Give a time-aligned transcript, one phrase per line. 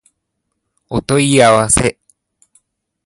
[0.89, 1.99] お問い合わせ